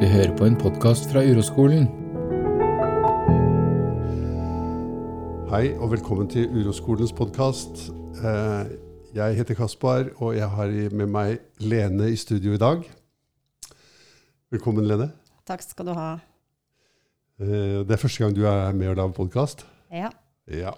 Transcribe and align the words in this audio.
Du 0.00 0.04
hører 0.06 0.32
på 0.36 0.44
en 0.46 0.56
podkast 0.60 1.08
fra 1.10 1.22
Uroskolen. 1.24 1.86
Hei 5.50 5.70
og 5.78 5.90
velkommen 5.94 6.28
til 6.32 6.48
Uroskolens 6.52 7.12
podkast. 7.16 7.86
Jeg 9.16 9.36
heter 9.38 9.56
Kaspar, 9.56 10.10
og 10.20 10.34
jeg 10.36 10.48
har 10.52 10.72
med 10.96 11.06
meg 11.12 11.38
Lene 11.62 12.10
i 12.12 12.16
studio 12.20 12.56
i 12.56 12.60
dag. 12.60 12.82
Velkommen, 14.52 14.86
Lene. 14.88 15.10
Takk 15.48 15.62
skal 15.64 15.88
du 15.90 15.94
ha. 15.96 16.10
Eh, 17.40 17.84
Det 17.86 17.90
er 17.96 18.02
første 18.02 18.24
gang 18.24 18.34
du 18.36 18.44
er 18.46 18.72
med 18.72 18.88
og 18.88 18.96
lager 18.96 19.12
podkast. 19.16 19.64
Ja. 19.92 20.10
Ja. 20.50 20.72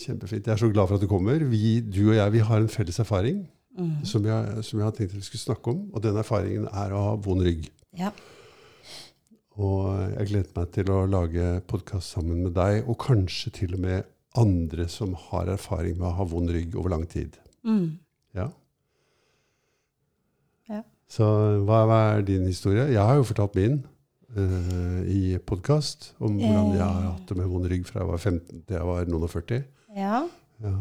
Kjempefint. 0.00 0.46
Jeg 0.46 0.52
er 0.52 0.56
så 0.56 0.72
glad 0.72 0.88
for 0.88 0.94
at 0.96 1.00
du 1.02 1.06
kommer. 1.08 1.38
Vi, 1.44 1.80
du 1.80 2.08
og 2.10 2.16
jeg 2.16 2.32
vi 2.32 2.38
har 2.38 2.56
en 2.58 2.68
felles 2.68 2.98
erfaring 2.98 3.48
Mm. 3.78 4.04
som, 4.04 4.24
jeg, 4.26 4.64
som 4.64 4.78
jeg 4.80 4.84
har 4.84 4.90
tenkt 4.90 5.12
at 5.12 5.16
vi 5.16 5.22
skulle 5.22 5.40
snakke 5.40 5.70
om. 5.70 5.90
Og 5.94 6.02
den 6.02 6.16
erfaringen 6.18 6.64
er 6.66 6.90
å 6.92 7.02
ha 7.04 7.12
vond 7.22 7.40
rygg. 7.46 7.68
Ja. 7.98 8.12
Og 9.60 9.86
jeg 10.14 10.30
gleder 10.30 10.56
meg 10.56 10.70
til 10.74 10.90
å 10.94 11.02
lage 11.10 11.48
podkast 11.68 12.14
sammen 12.14 12.44
med 12.46 12.54
deg, 12.56 12.86
og 12.88 12.98
kanskje 13.02 13.52
til 13.60 13.76
og 13.76 13.82
med 13.84 14.08
andre 14.38 14.86
som 14.88 15.16
har 15.28 15.50
erfaring 15.50 15.98
med 15.98 16.06
å 16.08 16.16
ha 16.20 16.26
vond 16.30 16.52
rygg 16.54 16.76
over 16.78 16.94
lang 16.94 17.04
tid. 17.10 17.36
Mm. 17.66 17.98
Ja. 18.38 18.46
Ja. 20.70 20.84
Så 21.10 21.26
hva, 21.66 21.82
er 22.14 22.22
din 22.28 22.46
historie? 22.46 22.86
Jeg 22.94 23.02
har 23.02 23.18
jo 23.18 23.26
fortalt 23.26 23.58
min 23.58 23.82
uh, 24.38 25.02
i 25.10 25.34
podkast 25.42 26.12
om 26.22 26.38
hvordan 26.38 26.72
jeg 26.78 26.86
har 26.86 27.10
hatt 27.10 27.26
det 27.26 27.40
med 27.42 27.50
vond 27.50 27.68
rygg 27.68 27.84
fra 27.90 28.04
jeg 28.04 28.12
var 28.12 28.22
15 28.22 28.64
til 28.64 28.78
jeg 28.78 28.90
var 28.92 29.10
noen 29.10 29.28
og 29.28 29.34
40. 29.34 29.62
ja. 29.98 30.24
Ja. 30.62 30.78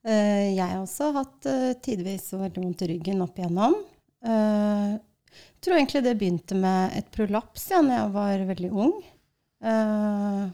Uh, 0.00 0.48
jeg 0.56 0.64
har 0.64 0.78
også 0.80 1.10
hatt 1.12 1.46
uh, 1.50 1.72
tidvis 1.84 2.30
veldig 2.32 2.62
vondt 2.62 2.86
i 2.86 2.94
ryggen 2.94 3.20
opp 3.20 3.36
igjennom. 3.36 3.74
Eh, 4.20 4.94
Jeg 5.30 5.64
tror 5.66 5.76
egentlig 5.78 6.02
det 6.06 6.16
begynte 6.20 6.56
med 6.58 6.96
et 6.98 7.08
prolaps 7.14 7.66
ja, 7.72 7.82
når 7.84 7.96
jeg 7.96 8.12
var 8.16 8.44
veldig 8.48 8.70
ung. 8.72 8.94
Eh, 9.60 10.44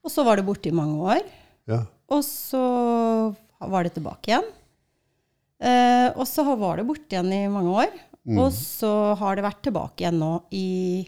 og 0.00 0.12
så 0.12 0.24
var 0.24 0.40
det 0.40 0.46
borte 0.48 0.70
i 0.70 0.76
mange 0.76 1.00
år. 1.16 1.24
ja. 1.70 1.84
Og 2.10 2.24
så 2.26 2.60
var 3.70 3.86
det 3.86 3.92
tilbake 3.94 4.32
igjen. 4.32 4.46
Eh, 5.62 6.08
og 6.16 6.24
så 6.26 6.42
var 6.58 6.80
det 6.80 6.86
borte 6.88 7.14
igjen 7.14 7.30
i 7.36 7.44
mange 7.52 7.70
år. 7.84 7.92
Mm. 8.26 8.40
Og 8.42 8.48
så 8.56 9.14
har 9.20 9.38
det 9.38 9.44
vært 9.46 9.62
tilbake 9.62 10.02
igjen 10.02 10.18
nå 10.18 10.32
i 10.50 11.06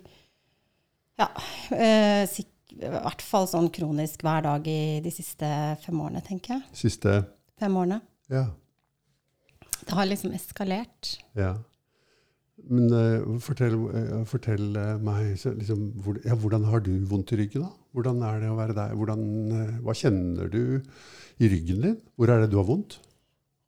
ja, 1.19 1.27
eh, 1.75 2.23
i 2.33 2.47
hvert 2.89 3.25
fall 3.25 3.49
sånn 3.51 3.69
kronisk 3.75 4.23
hver 4.25 4.47
dag 4.47 4.67
i 4.71 5.01
de 5.05 5.13
siste 5.13 5.49
fem 5.83 5.99
årene, 6.01 6.23
tenker 6.25 6.55
jeg. 6.57 6.65
Siste 6.85 7.19
Fem 7.61 7.75
årene. 7.79 8.01
Ja. 8.33 8.47
Det 9.83 9.95
har 9.95 10.07
liksom 10.09 10.33
eskalert. 10.39 11.17
ja. 11.39 11.57
Men 12.71 12.93
uh, 12.95 13.39
fortell, 13.43 13.75
uh, 13.91 14.25
fortell 14.29 14.77
eh, 14.79 14.99
meg 15.03 15.33
liksom, 15.35 15.87
hvor, 16.05 16.19
ja, 16.25 16.37
hvordan 16.39 16.65
har 16.71 16.83
du 16.85 16.93
vondt 17.11 17.33
i 17.35 17.41
ryggen, 17.43 17.65
da? 17.67 17.73
Hvordan 17.97 18.23
er 18.29 18.41
det 18.43 18.51
å 18.53 18.59
være 18.59 18.77
deg? 18.77 18.93
Hvordan, 19.01 19.25
uh, 19.53 19.73
hva 19.83 19.95
kjenner 19.99 20.51
du 20.53 20.61
i 21.43 21.49
ryggen 21.51 21.83
din? 21.83 21.97
Hvor 22.17 22.31
er 22.31 22.45
det 22.45 22.53
du 22.53 22.59
har 22.61 22.69
vondt? 22.69 23.01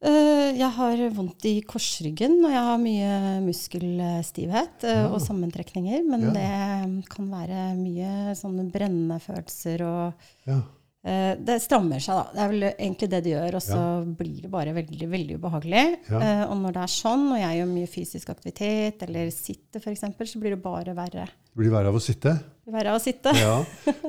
Jeg 0.04 0.68
har 0.76 1.00
vondt 1.16 1.46
i 1.48 1.54
korsryggen, 1.66 2.34
og 2.44 2.52
jeg 2.52 2.64
har 2.66 2.78
mye 2.78 3.12
muskelstivhet 3.42 4.84
Ja. 4.84 5.06
og 5.08 5.16
sammentrekninger. 5.24 6.04
Men 6.06 6.26
Ja. 6.28 6.32
det 6.36 7.08
kan 7.08 7.30
være 7.32 7.62
mye 7.78 8.34
sånne 8.36 8.70
brennende 8.70 9.16
følelser 9.24 9.80
og 9.82 10.12
Ja. 10.46 10.60
Eh, 11.04 11.34
Det 11.36 11.56
strammer 11.62 12.00
seg, 12.02 12.16
da. 12.16 12.24
Det 12.32 12.42
er 12.44 12.50
vel 12.52 12.66
egentlig 12.72 13.08
det 13.12 13.20
det 13.26 13.32
gjør, 13.34 13.56
og 13.58 13.62
så 13.64 13.80
blir 14.18 14.40
det 14.44 14.50
bare 14.52 14.74
veldig 14.76 15.08
veldig 15.12 15.36
ubehagelig. 15.40 15.84
Ja. 16.10 16.18
Uh, 16.24 16.42
og 16.50 16.56
når 16.62 16.76
det 16.78 16.82
er 16.86 16.92
sånn, 16.94 17.26
og 17.34 17.38
jeg 17.42 17.60
gjør 17.60 17.70
mye 17.74 17.90
fysisk 17.92 18.32
aktivitet, 18.34 19.02
eller 19.06 19.30
sitter 19.34 19.80
f.eks., 19.84 20.04
så 20.32 20.40
blir 20.42 20.56
det 20.56 20.62
bare 20.64 20.94
verre. 20.96 21.26
Det 21.28 21.60
blir 21.60 21.70
verre 21.74 21.92
av 21.92 21.98
å 22.00 22.02
sitte. 22.02 22.34
Det 22.64 22.68
blir 22.70 22.78
verre 22.80 22.94
av 22.94 23.00
å 23.00 23.04
sitte. 23.04 23.34
Ja. 23.38 23.56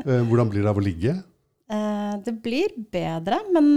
Uh, 0.05 0.21
Hvordan 0.29 0.49
blir 0.53 0.63
det 0.63 0.71
av 0.71 0.79
å 0.79 0.85
ligge? 0.85 1.17
Uh, 1.65 2.15
det 2.25 2.35
blir 2.45 2.73
bedre, 2.93 3.39
men 3.51 3.71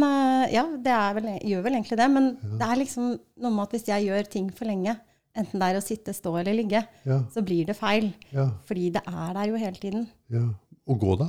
ja, 0.52 0.66
det 0.76 0.92
er 0.92 1.14
vel, 1.16 1.28
gjør 1.48 1.62
vel 1.64 1.78
egentlig 1.78 1.96
det. 1.98 2.08
Men 2.12 2.30
det 2.60 2.66
er 2.66 2.80
liksom 2.82 3.12
noe 3.16 3.52
med 3.54 3.64
at 3.64 3.76
hvis 3.76 3.88
jeg 3.90 4.08
gjør 4.10 4.28
ting 4.30 4.50
for 4.54 4.68
lenge, 4.68 4.94
enten 5.38 5.60
det 5.62 5.68
er 5.72 5.78
å 5.78 5.84
sitte, 5.84 6.12
stå 6.16 6.32
eller 6.40 6.56
ligge, 6.56 6.80
Ja. 7.06 7.20
så 7.32 7.42
blir 7.46 7.66
det 7.68 7.76
feil. 7.78 8.10
ja. 8.34 8.48
Fordi 8.68 8.90
det 8.96 9.02
er 9.06 9.34
der 9.36 9.50
jo 9.52 9.60
hele 9.60 9.78
tiden. 9.80 10.08
ja. 10.30 10.46
Og 10.88 11.00
gå, 11.02 11.18
da? 11.20 11.26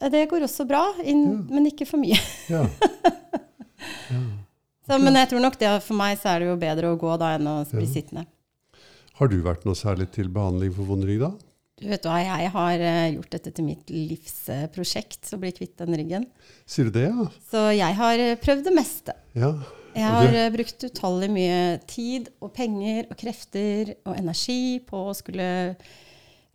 Eh, 0.00 0.10
Det 0.12 0.26
går 0.30 0.44
også 0.46 0.66
bra, 0.68 0.84
inn, 1.04 1.46
men 1.50 1.66
ikke 1.72 1.86
for 1.88 1.98
mye. 2.02 2.18
Ja. 2.52 2.66
Så, 4.86 4.98
men 5.02 5.16
jeg 5.18 5.28
tror 5.32 5.42
nok 5.42 5.56
det 5.58 5.70
for 5.82 5.98
meg 5.98 6.14
så 6.20 6.30
er 6.36 6.42
det 6.44 6.48
jo 6.52 6.56
bedre 6.60 6.92
å 6.94 6.98
gå 7.00 7.16
da 7.18 7.32
enn 7.36 7.48
å 7.50 7.56
bli 7.72 7.82
Ja. 7.88 7.90
sittende. 7.96 8.22
Har 9.18 9.28
du 9.32 9.38
vært 9.42 9.64
noe 9.66 9.74
særlig 9.74 10.10
til 10.14 10.28
behandling 10.30 10.72
for 10.76 10.86
vond 10.86 11.02
rygg, 11.08 11.20
da? 11.24 11.30
Du 11.80 11.88
vet 11.90 12.06
hva, 12.08 12.20
jeg 12.22 12.50
har 12.54 12.80
eh, 12.80 13.08
gjort 13.16 13.30
dette 13.34 13.50
til 13.56 13.66
mitt 13.66 13.90
livsprosjekt, 13.92 15.26
å 15.34 15.40
bli 15.42 15.50
kvitt 15.56 15.74
den 15.82 15.96
ryggen. 15.98 16.26
Sier 16.68 16.88
du 16.88 16.94
det, 17.00 17.08
ja? 17.10 17.26
Så 17.50 17.64
jeg 17.76 17.98
har 17.98 18.22
eh, 18.22 18.36
prøvd 18.40 18.62
det 18.68 18.74
meste. 18.76 19.16
Ja. 19.36 19.50
Jeg 19.96 20.04
har 20.12 20.30
du- 20.32 20.56
brukt 20.56 20.84
utallig 20.86 21.30
mye 21.32 21.58
tid 21.88 22.30
og 22.44 22.52
penger 22.56 23.06
og 23.10 23.16
krefter 23.20 23.94
og 24.06 24.14
energi 24.16 24.78
på 24.86 25.02
å 25.10 25.14
skulle 25.16 25.48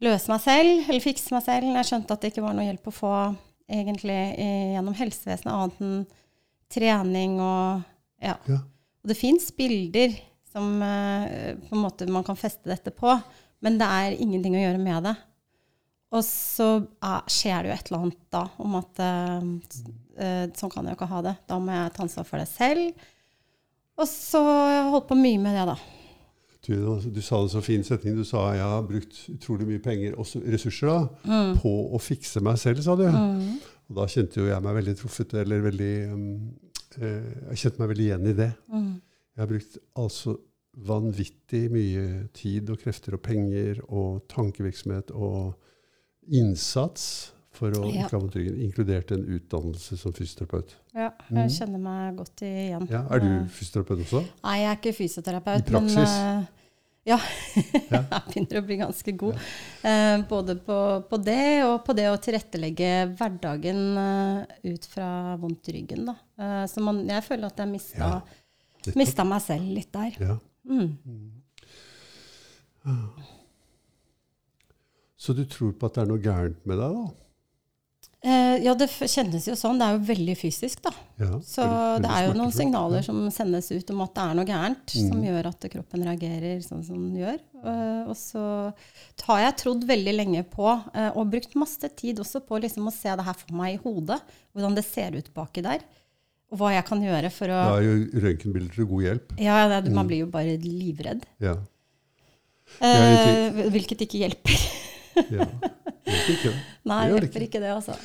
løse 0.01 0.31
meg 0.31 0.41
selv, 0.43 0.73
eller 0.87 1.03
fikse 1.03 1.33
meg 1.35 1.45
selv. 1.45 1.69
Jeg 1.77 1.89
skjønte 1.89 2.15
at 2.15 2.23
det 2.23 2.31
ikke 2.33 2.45
var 2.45 2.57
noe 2.57 2.67
hjelp 2.67 2.89
å 2.89 2.95
få 2.95 3.13
egentlig 3.71 4.17
gjennom 4.75 4.97
helsevesenet, 4.97 5.53
annet 5.53 5.85
enn 5.85 6.01
trening 6.71 7.37
og 7.43 7.81
ja. 8.21 8.35
ja. 8.47 8.59
Og 9.01 9.09
det 9.09 9.17
fins 9.17 9.49
bilder 9.57 10.13
som 10.51 10.81
eh, 10.83 11.55
på 11.57 11.75
en 11.75 11.83
måte 11.83 12.07
man 12.11 12.25
kan 12.27 12.37
feste 12.37 12.69
dette 12.69 12.93
på, 12.93 13.13
men 13.63 13.79
det 13.79 13.87
er 13.87 14.17
ingenting 14.21 14.57
å 14.57 14.63
gjøre 14.63 14.81
med 14.81 15.07
det. 15.07 15.15
Og 16.11 16.25
så 16.27 16.67
eh, 16.83 17.21
skjer 17.31 17.63
det 17.63 17.71
jo 17.71 17.77
et 17.77 17.89
eller 17.89 18.05
annet 18.05 18.21
da 18.35 18.43
om 18.61 18.77
at 18.81 19.01
eh, 19.05 20.51
sånn 20.59 20.73
kan 20.73 20.85
jeg 20.85 20.93
jo 20.93 20.99
ikke 20.99 21.11
ha 21.13 21.23
det. 21.29 21.35
Da 21.49 21.57
må 21.61 21.73
jeg 21.73 21.95
ta 21.95 22.05
ansvar 22.05 22.27
for 22.27 22.41
det 22.41 22.49
selv. 22.51 23.07
Og 24.01 24.07
så 24.09 24.41
har 24.45 24.71
jeg 24.75 24.91
holdt 24.93 25.09
på 25.09 25.19
mye 25.19 25.41
med 25.41 25.57
det, 25.57 25.65
da. 25.71 26.00
Du, 26.67 26.73
altså, 26.93 27.09
du 27.09 27.21
sa 27.25 27.39
det 27.41 27.51
så 27.55 27.61
fin 27.65 27.83
setning. 27.83 28.17
Du 28.17 28.25
sa 28.27 28.51
jeg 28.53 28.65
har 28.65 28.83
brukt 28.85 29.17
utrolig 29.33 29.67
mye 29.67 29.81
penger, 29.81 30.13
og 30.19 30.29
ressurser, 30.53 30.91
da, 30.91 31.31
på 31.61 31.71
å 31.89 32.01
fikse 32.01 32.43
meg 32.45 32.59
selv, 32.61 32.83
sa 32.85 32.95
du. 32.99 33.07
Og 33.89 33.97
da 33.97 34.05
kjente 34.07 34.39
jo 34.39 34.47
jeg 34.47 34.63
meg 34.63 34.77
veldig 34.77 34.95
truffet, 34.99 35.33
eller 35.41 35.65
veldig 35.65 35.93
um, 36.13 36.27
eh, 37.01 37.33
Jeg 37.49 37.63
kjente 37.63 37.81
meg 37.81 37.91
veldig 37.91 38.05
igjen 38.05 38.29
i 38.29 38.37
det. 38.37 38.51
Jeg 39.31 39.43
har 39.43 39.49
brukt 39.49 39.77
altså 39.99 40.37
vanvittig 40.87 41.65
mye 41.73 42.05
tid 42.37 42.69
og 42.71 42.79
krefter 42.79 43.17
og 43.17 43.23
penger 43.25 43.81
og 43.89 44.21
tankevirksomhet 44.31 45.11
og 45.11 45.57
innsats 46.31 47.33
for 47.51 47.73
å 47.75 47.91
Ja. 47.91 48.07
ryggen, 48.07 48.61
inkludert 48.63 49.11
en 49.11 49.25
utdannelse 49.25 49.97
som 49.97 50.13
fysioterapeut. 50.13 50.75
Ja, 50.95 51.11
jeg 51.29 51.51
kjenner 51.51 51.79
meg 51.79 52.15
godt 52.17 52.41
igjen. 52.47 52.87
Ja, 52.89 53.05
er 53.11 53.19
du 53.19 53.45
fysioterapeut 53.51 54.05
også? 54.05 54.23
Nei, 54.43 54.57
jeg 54.61 54.69
er 54.71 54.79
ikke 54.79 54.95
fysioterapeut. 54.95 55.67
I 55.67 55.71
praksis? 55.71 55.95
Men, 55.95 56.43
eh, 56.43 56.45
ja, 57.11 57.17
Ja. 57.89 58.03
jeg 58.11 58.23
begynner 58.29 58.61
å 58.61 58.65
bli 58.65 58.77
ganske 58.77 59.17
god. 59.17 59.35
Eh, 59.83 60.21
både 60.29 60.55
på, 60.63 60.77
på 61.09 61.17
det 61.23 61.63
og 61.65 61.83
på 61.83 61.95
det 61.97 62.07
å 62.07 62.19
tilrettelegge 62.21 62.91
hverdagen 63.17 63.97
uh, 63.97 64.45
ut 64.63 64.85
fra 64.85 65.35
vondt 65.41 65.67
i 65.69 65.79
ryggen. 65.79 66.05
Da. 66.05 66.15
Uh, 66.39 66.65
så 66.67 66.83
man, 66.85 67.03
jeg 67.09 67.25
føler 67.25 67.51
at 67.51 67.57
jeg 67.57 67.71
mista, 67.73 67.97
Ja, 68.85 68.93
mista 68.95 69.25
meg 69.27 69.41
selv 69.41 69.75
litt 69.75 69.91
der. 69.91 70.15
Ja. 70.21 70.37
Mm. 70.69 70.97
Så 75.17 75.33
du 75.37 75.43
tror 75.45 75.73
på 75.77 75.85
at 75.85 75.97
det 75.97 76.01
er 76.05 76.09
noe 76.09 76.21
gærent 76.21 76.63
med 76.65 76.79
deg, 76.81 76.95
da? 76.95 77.20
Ja, 78.61 78.73
det 78.77 78.87
kjennes 78.89 79.47
jo 79.49 79.53
sånn. 79.57 79.79
Det 79.81 79.87
er 79.87 79.95
jo 79.97 80.03
veldig 80.05 80.35
fysisk, 80.37 80.81
da. 80.85 80.91
Ja, 81.19 81.31
Så 81.41 81.63
veldig- 81.65 82.01
det 82.03 82.11
er 82.11 82.27
jo 82.27 82.33
noen 82.37 82.51
signaler 82.53 83.03
som 83.03 83.17
sendes 83.31 83.71
ut 83.71 83.89
om 83.89 84.01
at 84.05 84.13
det 84.13 84.21
er 84.23 84.33
noe 84.37 84.45
gærent, 84.45 84.89
som 84.89 85.17
Mm. 85.17 85.25
gjør 85.25 85.45
at 85.49 85.59
kroppen 85.71 86.03
reagerer 86.05 86.61
sånn 86.61 86.83
som 86.85 86.95
den 86.95 87.15
gjør. 87.21 87.39
Eh, 87.63 88.03
og 88.09 88.15
så 88.15 88.73
har 89.25 89.39
jeg 89.39 89.57
trodd 89.57 89.83
veldig 89.87 90.15
lenge 90.15 90.43
på, 90.49 90.67
eh, 90.95 91.09
og 91.15 91.31
brukt 91.31 91.55
masse 91.55 91.89
tid 91.95 92.17
også 92.19 92.41
på 92.45 92.61
liksom 92.61 92.85
å 92.87 92.93
se 92.93 93.09
det 93.15 93.25
her 93.25 93.33
for 93.33 93.53
meg 93.53 93.75
i 93.79 93.81
hodet, 93.83 94.21
hvordan 94.55 94.75
det 94.75 94.85
ser 94.85 95.11
ut 95.15 95.33
baki 95.33 95.61
der, 95.63 95.79
og 96.51 96.59
hva 96.59 96.71
jeg 96.73 96.85
kan 96.85 97.01
gjøre 97.01 97.31
for 97.31 97.45
å 97.47 97.59
Da 97.65 97.77
er 97.77 97.81
jo 97.83 98.05
røntgenbilder 98.21 98.73
til 98.75 98.85
god 98.85 99.03
hjelp. 99.03 99.39
Ja, 99.39 99.67
det, 99.81 99.89
Mm. 99.89 99.93
man 99.95 100.07
blir 100.07 100.17
jo 100.19 100.25
bare 100.27 100.57
livredd. 100.57 101.23
Ja. 101.39 101.55
Eh, 102.81 103.51
hvilket 103.69 104.01
ikke 104.05 104.19
hjelper. 104.21 104.57
ja. 105.31 105.45
Hjelper 106.05 106.33
ikke. 106.35 106.53
Nei, 106.85 107.09
Det 107.09 107.21
det 107.21 107.31
hjelper 107.33 107.41
ikke 107.47 107.59
det, 107.61 107.71
altså. 107.75 107.95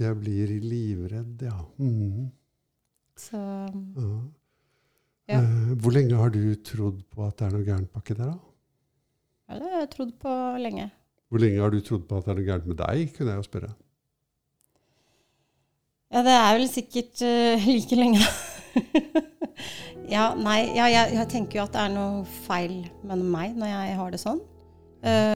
Jeg 0.00 0.16
blir 0.18 0.50
livredd, 0.60 1.44
ja. 1.46 1.58
Mm. 1.78 2.30
Så 3.16 3.38
ja. 3.38 4.08
Ja. 5.30 5.38
Eh, 5.38 5.70
Hvor 5.80 5.94
lenge 5.94 6.18
har 6.18 6.32
du 6.34 6.42
trodd 6.66 6.98
på 7.14 7.24
at 7.24 7.38
det 7.38 7.46
er 7.46 7.54
noe 7.54 7.64
gærent 7.64 7.92
baki 7.94 8.16
der, 8.18 8.34
da? 8.34 8.38
ja, 9.48 9.58
det 9.60 9.70
har 9.70 9.84
jeg 9.84 9.90
trodd 9.94 10.12
på 10.20 10.32
lenge. 10.60 10.88
Hvor 11.30 11.40
lenge 11.40 11.62
har 11.62 11.70
du 11.72 11.78
trodd 11.84 12.04
på 12.08 12.18
at 12.18 12.26
det 12.26 12.32
er 12.34 12.40
noe 12.40 12.48
gærent 12.48 12.66
med 12.68 12.80
deg, 12.80 13.12
kunne 13.14 13.32
jeg 13.32 13.40
jo 13.40 13.46
spørre. 13.46 13.70
Ja, 16.14 16.22
det 16.26 16.34
er 16.38 16.50
vel 16.58 16.66
sikkert 16.70 17.22
uh, 17.26 17.64
like 17.66 17.96
lenge, 17.98 18.20
da. 18.22 19.22
ja, 20.14 20.26
nei, 20.38 20.58
ja, 20.76 20.86
jeg, 20.90 21.14
jeg 21.16 21.30
tenker 21.32 21.60
jo 21.60 21.64
at 21.64 21.74
det 21.74 21.86
er 21.86 21.94
noe 21.94 22.26
feil 22.44 22.76
med 23.06 23.24
meg 23.24 23.56
når 23.58 23.72
jeg 23.72 23.96
har 24.00 24.14
det 24.14 24.20
sånn. 24.22 24.42
Eh, 25.04 25.32